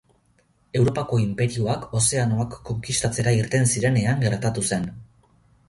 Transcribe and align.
Europako 0.79 1.19
inperioak 1.23 1.85
ozeanoak 1.99 2.57
konkistatzera 2.71 3.37
irten 3.43 3.71
zirenean 3.77 4.27
gertatu 4.27 4.69
zen. 4.75 4.93